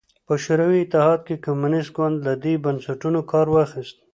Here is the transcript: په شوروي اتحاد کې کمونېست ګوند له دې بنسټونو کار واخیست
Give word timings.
په 0.27 0.33
شوروي 0.43 0.79
اتحاد 0.83 1.19
کې 1.27 1.41
کمونېست 1.45 1.89
ګوند 1.97 2.17
له 2.27 2.33
دې 2.43 2.53
بنسټونو 2.63 3.19
کار 3.31 3.47
واخیست 3.51 3.97